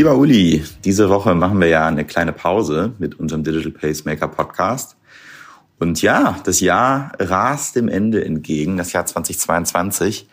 Lieber 0.00 0.16
Uli, 0.16 0.64
diese 0.82 1.10
Woche 1.10 1.34
machen 1.34 1.60
wir 1.60 1.68
ja 1.68 1.86
eine 1.86 2.06
kleine 2.06 2.32
Pause 2.32 2.94
mit 2.98 3.20
unserem 3.20 3.44
Digital 3.44 3.70
Pacemaker 3.70 4.28
Podcast. 4.28 4.96
Und 5.78 6.00
ja, 6.00 6.38
das 6.44 6.60
Jahr 6.60 7.12
rast 7.18 7.76
dem 7.76 7.86
Ende 7.86 8.24
entgegen, 8.24 8.78
das 8.78 8.94
Jahr 8.94 9.04
2022. 9.04 10.26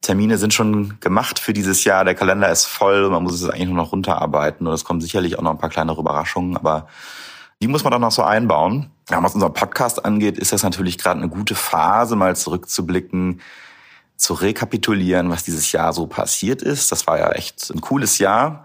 Termine 0.00 0.38
sind 0.38 0.54
schon 0.54 0.98
gemacht 1.00 1.38
für 1.38 1.52
dieses 1.52 1.84
Jahr, 1.84 2.06
der 2.06 2.14
Kalender 2.14 2.50
ist 2.50 2.64
voll, 2.64 3.10
man 3.10 3.22
muss 3.22 3.34
es 3.34 3.46
eigentlich 3.50 3.66
nur 3.68 3.76
noch 3.76 3.92
runterarbeiten 3.92 4.66
und 4.66 4.72
es 4.72 4.84
kommen 4.84 5.02
sicherlich 5.02 5.38
auch 5.38 5.42
noch 5.42 5.50
ein 5.50 5.58
paar 5.58 5.68
kleinere 5.68 6.00
Überraschungen, 6.00 6.56
aber 6.56 6.88
die 7.60 7.68
muss 7.68 7.84
man 7.84 7.90
dann 7.90 8.00
noch 8.00 8.12
so 8.12 8.22
einbauen. 8.22 8.88
Ja, 9.10 9.22
was 9.22 9.34
unser 9.34 9.50
Podcast 9.50 10.06
angeht, 10.06 10.38
ist 10.38 10.54
das 10.54 10.62
natürlich 10.62 10.96
gerade 10.96 11.20
eine 11.20 11.28
gute 11.28 11.54
Phase, 11.54 12.16
mal 12.16 12.34
zurückzublicken, 12.34 13.42
zu 14.16 14.32
rekapitulieren, 14.32 15.28
was 15.28 15.44
dieses 15.44 15.70
Jahr 15.70 15.92
so 15.92 16.06
passiert 16.06 16.62
ist. 16.62 16.90
Das 16.92 17.06
war 17.06 17.18
ja 17.18 17.32
echt 17.32 17.70
ein 17.70 17.82
cooles 17.82 18.16
Jahr, 18.16 18.64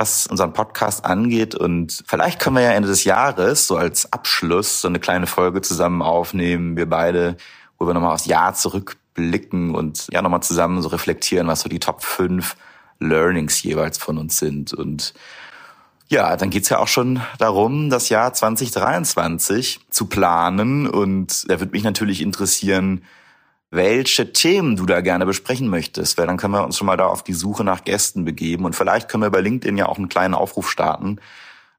was 0.00 0.26
unseren 0.26 0.52
Podcast 0.52 1.04
angeht. 1.04 1.54
Und 1.54 2.02
vielleicht 2.06 2.40
können 2.40 2.56
wir 2.56 2.62
ja 2.62 2.72
Ende 2.72 2.88
des 2.88 3.04
Jahres 3.04 3.66
so 3.66 3.76
als 3.76 4.12
Abschluss 4.12 4.80
so 4.80 4.88
eine 4.88 4.98
kleine 4.98 5.26
Folge 5.26 5.60
zusammen 5.60 6.02
aufnehmen, 6.02 6.76
wir 6.76 6.88
beide, 6.88 7.36
wo 7.78 7.86
wir 7.86 7.94
nochmal 7.94 8.14
aufs 8.14 8.26
Jahr 8.26 8.54
zurückblicken 8.54 9.74
und 9.74 10.08
ja 10.10 10.22
nochmal 10.22 10.42
zusammen 10.42 10.82
so 10.82 10.88
reflektieren, 10.88 11.46
was 11.46 11.60
so 11.60 11.68
die 11.68 11.78
Top 11.78 12.02
5 12.02 12.56
Learnings 12.98 13.62
jeweils 13.62 13.98
von 13.98 14.18
uns 14.18 14.38
sind. 14.38 14.72
Und 14.72 15.14
ja, 16.08 16.36
dann 16.36 16.50
geht's 16.50 16.70
ja 16.70 16.78
auch 16.78 16.88
schon 16.88 17.20
darum, 17.38 17.90
das 17.90 18.08
Jahr 18.08 18.32
2023 18.32 19.80
zu 19.90 20.06
planen. 20.06 20.88
Und 20.88 21.48
da 21.48 21.60
würde 21.60 21.72
mich 21.72 21.84
natürlich 21.84 22.20
interessieren, 22.20 23.04
welche 23.70 24.32
Themen 24.32 24.76
du 24.76 24.84
da 24.84 25.00
gerne 25.00 25.26
besprechen 25.26 25.68
möchtest, 25.68 26.18
weil 26.18 26.26
dann 26.26 26.36
können 26.36 26.54
wir 26.54 26.64
uns 26.64 26.76
schon 26.76 26.86
mal 26.86 26.96
da 26.96 27.06
auf 27.06 27.22
die 27.22 27.32
Suche 27.32 27.62
nach 27.62 27.84
Gästen 27.84 28.24
begeben 28.24 28.64
und 28.64 28.74
vielleicht 28.74 29.08
können 29.08 29.22
wir 29.22 29.30
bei 29.30 29.40
LinkedIn 29.40 29.76
ja 29.76 29.86
auch 29.86 29.98
einen 29.98 30.08
kleinen 30.08 30.34
Aufruf 30.34 30.70
starten 30.70 31.20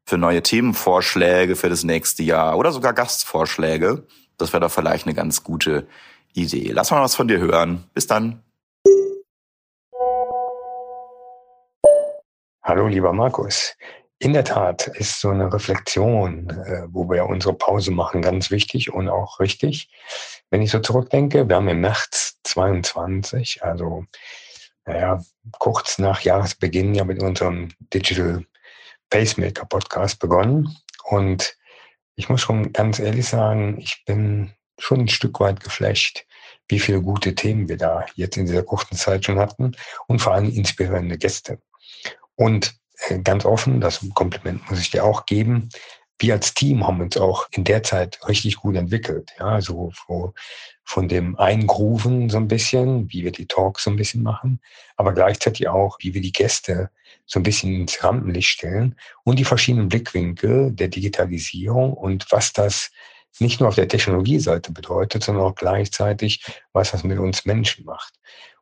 für 0.05 0.17
neue 0.17 0.41
Themenvorschläge 0.41 1.55
für 1.55 1.69
das 1.69 1.83
nächste 1.83 2.23
Jahr 2.23 2.57
oder 2.57 2.71
sogar 2.71 2.93
Gastvorschläge. 2.93 4.07
Das 4.37 4.53
wäre 4.53 4.61
doch 4.61 4.71
vielleicht 4.71 5.05
eine 5.05 5.13
ganz 5.13 5.43
gute 5.43 5.87
Idee. 6.33 6.71
Lass 6.71 6.91
mal 6.91 7.01
was 7.01 7.15
von 7.15 7.27
dir 7.27 7.39
hören. 7.39 7.83
Bis 7.93 8.07
dann. 8.07 8.41
Hallo, 12.63 12.87
lieber 12.87 13.11
Markus. 13.11 13.75
In 14.21 14.33
der 14.33 14.43
Tat 14.43 14.85
ist 14.85 15.19
so 15.19 15.29
eine 15.29 15.51
Reflexion, 15.51 16.47
äh, 16.51 16.83
wo 16.89 17.09
wir 17.09 17.25
unsere 17.25 17.55
Pause 17.55 17.89
machen, 17.89 18.21
ganz 18.21 18.51
wichtig 18.51 18.93
und 18.93 19.09
auch 19.09 19.39
richtig. 19.39 19.89
Wenn 20.51 20.61
ich 20.61 20.69
so 20.69 20.77
zurückdenke, 20.77 21.49
wir 21.49 21.55
haben 21.55 21.67
im 21.67 21.81
März 21.81 22.37
22, 22.43 23.63
also 23.63 24.05
naja, 24.85 25.23
kurz 25.57 25.97
nach 25.97 26.21
Jahresbeginn 26.21 26.93
ja 26.93 27.03
mit 27.03 27.19
unserem 27.19 27.69
Digital 27.91 28.45
Pacemaker 29.09 29.65
Podcast 29.65 30.19
begonnen. 30.19 30.77
Und 31.05 31.57
ich 32.13 32.29
muss 32.29 32.41
schon 32.41 32.73
ganz 32.73 32.99
ehrlich 32.99 33.27
sagen, 33.27 33.79
ich 33.79 34.03
bin 34.05 34.53
schon 34.77 34.99
ein 34.99 35.07
Stück 35.07 35.39
weit 35.39 35.61
geflasht, 35.61 36.27
wie 36.67 36.79
viele 36.79 37.01
gute 37.01 37.33
Themen 37.33 37.67
wir 37.67 37.77
da 37.77 38.05
jetzt 38.13 38.37
in 38.37 38.45
dieser 38.45 38.61
kurzen 38.61 38.97
Zeit 38.97 39.25
schon 39.25 39.39
hatten 39.39 39.71
und 40.05 40.21
vor 40.21 40.35
allem 40.35 40.51
inspirierende 40.51 41.17
Gäste. 41.17 41.59
Und 42.35 42.79
ganz 43.23 43.45
offen, 43.45 43.81
das 43.81 44.05
Kompliment 44.13 44.69
muss 44.69 44.79
ich 44.79 44.91
dir 44.91 45.03
auch 45.03 45.25
geben. 45.25 45.69
Wir 46.19 46.35
als 46.35 46.53
Team 46.53 46.85
haben 46.85 47.01
uns 47.01 47.17
auch 47.17 47.47
in 47.51 47.63
der 47.63 47.81
Zeit 47.81 48.19
richtig 48.27 48.57
gut 48.57 48.75
entwickelt. 48.75 49.31
Ja, 49.39 49.59
so 49.59 49.91
von 50.83 51.07
dem 51.07 51.35
Eingrooven 51.37 52.29
so 52.29 52.37
ein 52.37 52.47
bisschen, 52.47 53.11
wie 53.11 53.23
wir 53.23 53.31
die 53.31 53.47
Talks 53.47 53.85
so 53.85 53.89
ein 53.89 53.95
bisschen 53.95 54.21
machen, 54.21 54.59
aber 54.97 55.13
gleichzeitig 55.13 55.67
auch, 55.67 55.97
wie 55.99 56.13
wir 56.13 56.21
die 56.21 56.31
Gäste 56.31 56.91
so 57.25 57.39
ein 57.39 57.43
bisschen 57.43 57.73
ins 57.73 58.03
Rampenlicht 58.03 58.49
stellen 58.49 58.95
und 59.23 59.39
die 59.39 59.45
verschiedenen 59.45 59.89
Blickwinkel 59.89 60.71
der 60.71 60.89
Digitalisierung 60.89 61.93
und 61.93 62.27
was 62.31 62.53
das 62.53 62.91
nicht 63.39 63.59
nur 63.59 63.69
auf 63.69 63.75
der 63.75 63.87
Technologieseite 63.87 64.73
bedeutet, 64.73 65.23
sondern 65.23 65.45
auch 65.45 65.55
gleichzeitig, 65.55 66.43
was 66.73 66.91
das 66.91 67.03
mit 67.03 67.17
uns 67.17 67.45
Menschen 67.45 67.85
macht. 67.85 68.13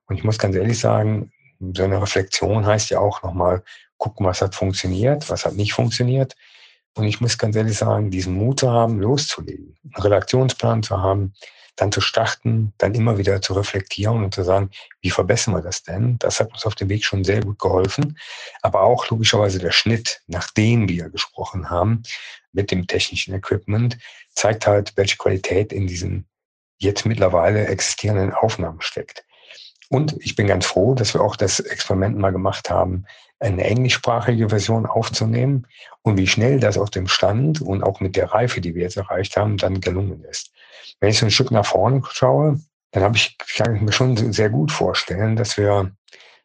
Und 0.06 0.16
ich 0.16 0.24
muss 0.24 0.38
ganz 0.38 0.56
ehrlich 0.56 0.80
sagen, 0.80 1.32
so 1.74 1.84
eine 1.84 2.02
Reflexion 2.02 2.66
heißt 2.66 2.90
ja 2.92 3.00
auch 3.00 3.22
nochmal 3.24 3.64
gucken, 4.00 4.26
was 4.26 4.42
hat 4.42 4.56
funktioniert, 4.56 5.30
was 5.30 5.46
hat 5.46 5.54
nicht 5.54 5.74
funktioniert. 5.74 6.36
Und 6.96 7.04
ich 7.04 7.22
muss 7.22 7.38
ganz 7.38 7.56
ehrlich 7.56 7.78
sagen, 7.78 8.10
diesen 8.10 8.34
Mut 8.34 8.62
zu 8.62 8.72
haben, 8.72 9.00
loszulegen, 9.00 9.78
einen 9.94 10.04
Redaktionsplan 10.04 10.82
zu 10.82 10.98
haben, 10.98 11.34
dann 11.76 11.92
zu 11.92 12.02
starten, 12.02 12.74
dann 12.78 12.94
immer 12.94 13.18
wieder 13.18 13.42
zu 13.42 13.54
reflektieren 13.54 14.24
und 14.24 14.34
zu 14.34 14.44
sagen, 14.44 14.70
wie 15.02 15.12
verbessern 15.12 15.54
wir 15.54 15.62
das 15.62 15.84
denn? 15.84 16.18
Das 16.20 16.40
hat 16.40 16.52
uns 16.52 16.66
auf 16.66 16.76
dem 16.76 16.90
Weg 16.90 17.06
schon 17.06 17.24
sehr 17.24 17.42
gut 17.42 17.60
geholfen. 17.60 18.18
Aber 18.62 18.82
auch 18.82 19.10
logischerweise 19.10 19.60
der 19.60 19.72
Schnitt, 19.72 20.22
nachdem 20.28 20.90
wir 20.90 21.10
gesprochen 21.10 21.70
haben 21.70 22.04
mit 22.52 22.72
dem 22.72 22.88
technischen 22.88 23.34
Equipment, 23.34 23.98
zeigt 24.34 24.68
halt, 24.68 24.94
welche 24.98 25.18
Qualität 25.18 25.72
in 25.72 25.88
diesen 25.88 26.28
jetzt 26.80 27.06
mittlerweile 27.06 27.68
existierenden 27.68 28.34
Aufnahmen 28.34 28.82
steckt. 28.82 29.24
Und 29.90 30.16
ich 30.20 30.36
bin 30.36 30.48
ganz 30.48 30.68
froh, 30.68 30.94
dass 30.94 31.14
wir 31.14 31.22
auch 31.22 31.36
das 31.36 31.60
Experiment 31.60 32.18
mal 32.18 32.32
gemacht 32.32 32.70
haben, 32.70 33.06
eine 33.40 33.64
englischsprachige 33.64 34.50
Version 34.50 34.86
aufzunehmen 34.86 35.66
und 36.04 36.18
wie 36.18 36.28
schnell 36.28 36.60
das 36.60 36.78
auf 36.78 36.92
dem 36.92 37.08
Stand 37.08 37.62
und 37.62 37.84
auch 37.84 38.00
mit 38.00 38.16
der 38.16 38.32
Reife, 38.32 38.62
die 38.62 38.76
wir 38.76 38.84
jetzt 38.84 38.98
erreicht 38.98 39.36
haben, 39.36 39.58
dann 39.58 39.82
gelungen 39.82 40.24
ist. 40.26 40.52
Wenn 41.00 41.10
ich 41.10 41.18
so 41.18 41.26
ein 41.26 41.32
Stück 41.32 41.52
nach 41.52 41.66
vorne 41.66 42.02
schaue, 42.12 42.60
dann 42.92 43.04
habe 43.04 43.16
ich, 43.16 43.38
kann 43.56 43.76
ich 43.76 43.82
mir 43.82 43.92
schon 43.92 44.34
sehr 44.34 44.50
gut 44.50 44.72
vorstellen, 44.72 45.36
dass 45.36 45.58
wir 45.58 45.92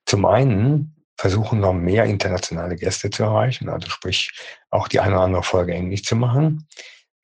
zum 0.06 0.24
einen 0.24 0.94
versuchen, 1.16 1.60
noch 1.60 1.72
mehr 1.72 2.04
internationale 2.04 2.76
Gäste 2.76 3.10
zu 3.10 3.24
erreichen, 3.24 3.68
also 3.68 3.88
sprich 3.88 4.32
auch 4.70 4.88
die 4.88 5.00
eine 5.00 5.14
oder 5.14 5.24
andere 5.24 5.42
Folge 5.42 5.72
Englisch 5.72 6.02
zu 6.04 6.16
machen, 6.16 6.66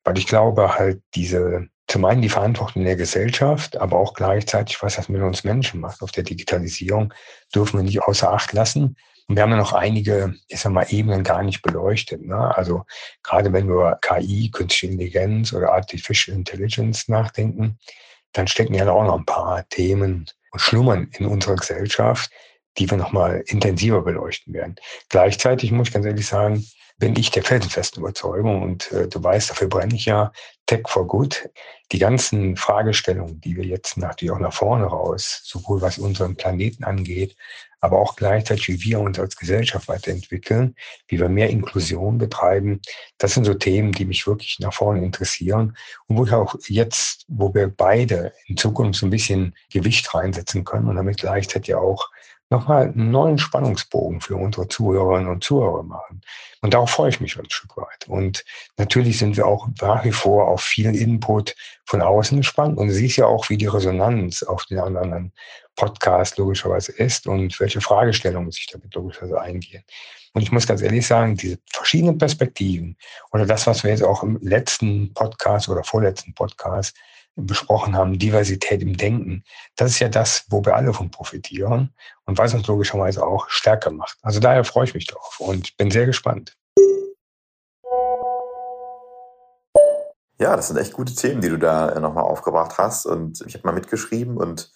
weil 0.03 0.17
ich 0.17 0.27
glaube 0.27 0.75
halt 0.75 1.01
diese 1.13 1.67
zum 1.91 2.05
einen 2.05 2.21
die 2.21 2.29
Verantwortung 2.29 2.85
der 2.85 2.95
Gesellschaft, 2.95 3.75
aber 3.75 3.99
auch 3.99 4.13
gleichzeitig, 4.13 4.81
was 4.81 4.95
das 4.95 5.09
mit 5.09 5.21
uns 5.21 5.43
Menschen 5.43 5.81
macht 5.81 6.01
auf 6.01 6.11
der 6.11 6.23
Digitalisierung, 6.23 7.13
dürfen 7.53 7.79
wir 7.79 7.83
nicht 7.83 8.01
außer 8.01 8.31
Acht 8.31 8.53
lassen. 8.53 8.95
Und 9.27 9.35
wir 9.35 9.43
haben 9.43 9.51
ja 9.51 9.57
noch 9.57 9.73
einige, 9.73 10.33
ich 10.47 10.61
sag 10.61 10.71
mal, 10.71 10.85
Ebenen 10.89 11.23
gar 11.23 11.43
nicht 11.43 11.61
beleuchtet. 11.61 12.25
Ne? 12.25 12.55
Also 12.55 12.85
gerade 13.23 13.51
wenn 13.51 13.67
wir 13.67 13.73
über 13.73 13.99
KI, 14.01 14.49
Künstliche 14.51 14.93
Intelligenz 14.93 15.51
oder 15.51 15.73
Artificial 15.73 16.37
Intelligence 16.37 17.09
nachdenken, 17.09 17.77
dann 18.31 18.47
stecken 18.47 18.73
ja 18.73 18.89
auch 18.89 19.03
noch 19.03 19.17
ein 19.17 19.25
paar 19.25 19.67
Themen 19.67 20.25
und 20.51 20.61
schlummern 20.61 21.09
in 21.17 21.25
unserer 21.25 21.57
Gesellschaft, 21.57 22.31
die 22.77 22.89
wir 22.89 22.97
nochmal 22.97 23.43
intensiver 23.47 24.01
beleuchten 24.01 24.53
werden. 24.53 24.75
Gleichzeitig 25.09 25.73
muss 25.73 25.89
ich 25.89 25.93
ganz 25.93 26.05
ehrlich 26.05 26.25
sagen, 26.25 26.65
bin 27.01 27.15
ich 27.15 27.31
der 27.31 27.43
felsenfesten 27.43 28.01
Überzeugung 28.01 28.61
und 28.61 28.91
äh, 28.91 29.07
du 29.07 29.21
weißt, 29.21 29.49
dafür 29.49 29.67
brenne 29.67 29.95
ich 29.95 30.05
ja, 30.05 30.31
Tech 30.67 30.83
for 30.87 31.07
Good. 31.07 31.49
Die 31.91 31.97
ganzen 31.97 32.55
Fragestellungen, 32.55 33.41
die 33.41 33.57
wir 33.57 33.65
jetzt 33.65 33.97
natürlich 33.97 34.31
auch 34.31 34.39
nach 34.39 34.53
vorne 34.53 34.85
raus, 34.85 35.41
sowohl 35.43 35.81
was 35.81 35.97
unseren 35.97 36.35
Planeten 36.35 36.83
angeht, 36.83 37.35
aber 37.79 37.97
auch 37.99 38.15
gleichzeitig, 38.15 38.69
wie 38.69 38.83
wir 38.83 38.99
uns 38.99 39.19
als 39.19 39.35
Gesellschaft 39.35 39.87
weiterentwickeln, 39.87 40.75
wie 41.07 41.19
wir 41.19 41.27
mehr 41.27 41.49
Inklusion 41.49 42.19
betreiben, 42.19 42.79
das 43.17 43.33
sind 43.33 43.45
so 43.45 43.55
Themen, 43.55 43.91
die 43.93 44.05
mich 44.05 44.27
wirklich 44.27 44.59
nach 44.59 44.73
vorne 44.73 45.03
interessieren 45.03 45.75
und 46.05 46.17
wo 46.17 46.25
ich 46.25 46.31
auch 46.33 46.55
jetzt, 46.67 47.25
wo 47.27 47.51
wir 47.51 47.67
beide 47.67 48.31
in 48.45 48.57
Zukunft 48.57 48.99
so 48.99 49.07
ein 49.07 49.09
bisschen 49.09 49.55
Gewicht 49.71 50.13
reinsetzen 50.13 50.63
können 50.63 50.87
und 50.87 50.97
damit 50.97 51.17
gleichzeitig 51.17 51.73
auch 51.73 52.11
nochmal 52.51 52.87
einen 52.87 53.11
neuen 53.11 53.37
Spannungsbogen 53.37 54.21
für 54.21 54.35
unsere 54.35 54.67
Zuhörerinnen 54.67 55.29
und 55.29 55.43
Zuhörer 55.43 55.83
machen. 55.83 56.21
Und 56.61 56.73
darauf 56.73 56.91
freue 56.91 57.09
ich 57.09 57.21
mich 57.21 57.39
ein 57.39 57.49
Stück 57.49 57.77
weit. 57.77 58.07
Und 58.07 58.43
natürlich 58.77 59.17
sind 59.17 59.37
wir 59.37 59.47
auch 59.47 59.67
nach 59.81 60.03
wie 60.03 60.11
vor 60.11 60.47
auf 60.47 60.61
vielen 60.61 60.93
Input 60.93 61.55
von 61.85 62.01
außen 62.01 62.37
gespannt. 62.37 62.77
Und 62.77 62.87
du 62.87 62.93
siehst 62.93 63.17
ja 63.17 63.25
auch, 63.25 63.49
wie 63.49 63.57
die 63.57 63.67
Resonanz 63.67 64.43
auf 64.43 64.65
den 64.65 64.79
anderen 64.79 65.31
Podcast 65.75 66.37
logischerweise 66.37 66.91
ist 66.91 67.25
und 67.25 67.59
welche 67.59 67.81
Fragestellungen 67.81 68.51
sich 68.51 68.67
damit 68.67 68.93
logischerweise 68.93 69.41
eingehen. 69.41 69.83
Und 70.33 70.41
ich 70.41 70.51
muss 70.51 70.67
ganz 70.67 70.81
ehrlich 70.81 71.07
sagen, 71.07 71.35
diese 71.35 71.57
verschiedenen 71.71 72.17
Perspektiven 72.17 72.97
oder 73.31 73.45
das, 73.45 73.65
was 73.67 73.83
wir 73.83 73.91
jetzt 73.91 74.03
auch 74.03 74.23
im 74.23 74.37
letzten 74.41 75.13
Podcast 75.13 75.69
oder 75.69 75.83
vorletzten 75.83 76.33
Podcast 76.33 76.95
besprochen 77.45 77.95
haben, 77.95 78.19
Diversität 78.19 78.81
im 78.81 78.97
Denken, 78.97 79.43
das 79.75 79.91
ist 79.91 79.99
ja 79.99 80.09
das, 80.09 80.45
wo 80.49 80.63
wir 80.65 80.75
alle 80.75 80.93
von 80.93 81.11
profitieren 81.11 81.93
und 82.25 82.37
was 82.37 82.53
uns 82.53 82.67
logischerweise 82.67 83.25
auch 83.25 83.49
stärker 83.49 83.91
macht. 83.91 84.17
Also 84.21 84.39
daher 84.39 84.63
freue 84.63 84.85
ich 84.85 84.93
mich 84.93 85.07
drauf 85.07 85.39
und 85.39 85.75
bin 85.77 85.91
sehr 85.91 86.05
gespannt. 86.05 86.55
Ja, 90.39 90.55
das 90.55 90.69
sind 90.69 90.77
echt 90.77 90.93
gute 90.93 91.13
Themen, 91.13 91.41
die 91.41 91.49
du 91.49 91.57
da 91.57 91.99
nochmal 91.99 92.23
aufgebracht 92.23 92.79
hast 92.79 93.05
und 93.05 93.43
ich 93.45 93.53
habe 93.53 93.67
mal 93.67 93.73
mitgeschrieben 93.73 94.37
und 94.37 94.71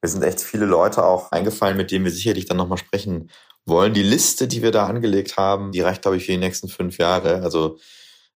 mir 0.00 0.08
sind 0.08 0.22
echt 0.22 0.40
viele 0.40 0.64
Leute 0.64 1.04
auch 1.04 1.30
eingefallen, 1.30 1.76
mit 1.76 1.90
denen 1.90 2.06
wir 2.06 2.12
sicherlich 2.12 2.46
dann 2.46 2.56
nochmal 2.56 2.78
sprechen 2.78 3.30
wollen. 3.66 3.92
Die 3.92 4.02
Liste, 4.02 4.48
die 4.48 4.62
wir 4.62 4.70
da 4.70 4.86
angelegt 4.86 5.36
haben, 5.36 5.72
die 5.72 5.82
reicht, 5.82 6.02
glaube 6.02 6.16
ich, 6.16 6.24
für 6.24 6.32
die 6.32 6.38
nächsten 6.38 6.68
fünf 6.68 6.96
Jahre. 6.96 7.42
Also 7.42 7.78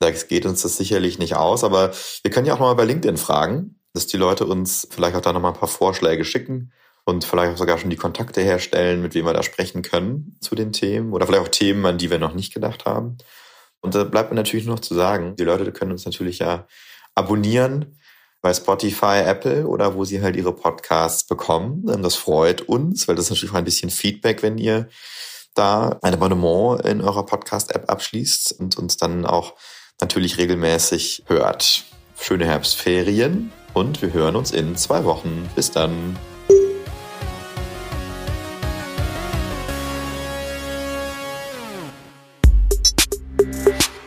es 0.10 0.28
geht 0.28 0.46
uns 0.46 0.62
das 0.62 0.78
sicherlich 0.78 1.20
nicht 1.20 1.36
aus, 1.36 1.64
aber 1.64 1.92
wir 2.24 2.32
können 2.32 2.48
ja 2.48 2.54
auch 2.54 2.60
nochmal 2.60 2.76
bei 2.76 2.86
LinkedIn 2.86 3.18
fragen, 3.18 3.80
dass 3.94 4.08
die 4.08 4.18
Leute 4.18 4.46
uns 4.46 4.88
vielleicht 4.90 5.16
auch 5.16 5.22
da 5.22 5.34
nochmal 5.34 5.54
ein 5.54 5.60
paar 5.60 5.70
Vorschläge 5.70 6.26
schicken 6.26 6.72
und 7.04 7.26
vielleicht 7.26 7.58
sogar 7.58 7.78
schon 7.78 7.90
die 7.90 7.98
Kontakte 7.98 8.42
herstellen, 8.42 9.02
mit 9.02 9.16
wem 9.16 9.26
wir 9.26 9.34
da 9.34 9.44
sprechen 9.44 9.82
können 9.82 10.38
zu 10.40 10.56
den 10.56 10.72
Themen 10.72 11.14
oder 11.14 11.26
vielleicht 11.26 11.44
auch 11.44 11.48
Themen, 11.50 11.86
an 11.86 11.98
die 11.98 12.10
wir 12.10 12.20
noch 12.20 12.34
nicht 12.34 12.54
gedacht 12.54 12.86
haben. 12.86 13.18
Und 13.82 13.96
da 13.96 14.04
bleibt 14.04 14.30
mir 14.32 14.36
natürlich 14.36 14.66
noch 14.66 14.80
zu 14.80 14.94
sagen, 14.94 15.36
die 15.36 15.44
Leute 15.44 15.72
können 15.72 15.92
uns 15.92 16.06
natürlich 16.06 16.40
ja 16.40 16.68
abonnieren 17.16 17.98
bei 18.42 18.54
Spotify, 18.54 19.22
Apple 19.24 19.68
oder 19.68 19.96
wo 19.96 20.06
sie 20.06 20.22
halt 20.22 20.36
ihre 20.36 20.54
Podcasts 20.54 21.26
bekommen. 21.26 21.86
Das 22.02 22.16
freut 22.16 22.62
uns, 22.62 23.08
weil 23.08 23.16
das 23.16 23.26
ist 23.26 23.32
natürlich 23.32 23.52
auch 23.54 23.58
ein 23.58 23.66
bisschen 23.66 23.90
Feedback, 23.90 24.42
wenn 24.44 24.58
ihr 24.58 24.88
da 25.54 26.00
ein 26.02 26.14
Abonnement 26.14 26.82
in 26.86 27.02
eurer 27.02 27.26
Podcast-App 27.26 27.90
abschließt 27.90 28.54
und 28.60 28.78
uns 28.78 28.98
dann 28.98 29.26
auch 29.26 29.56
natürlich 30.02 30.38
regelmäßig 30.38 31.24
hört. 31.28 31.84
Schöne 32.20 32.46
Herbstferien 32.46 33.52
und 33.74 34.02
wir 34.02 34.14
hören 34.14 34.36
uns 34.36 34.52
in 34.52 34.76
zwei 34.76 35.06
Wochen. 35.06 35.50
Bis 35.56 35.72
dann. 35.72 36.18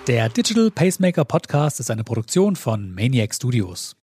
Der 0.06 0.28
Digital 0.28 0.70
Pacemaker 0.70 1.24
Podcast 1.24 1.80
ist 1.80 1.90
eine 1.90 2.04
Produktion 2.04 2.56
von 2.56 2.94
Maniac 2.94 3.34
Studios. 3.34 3.96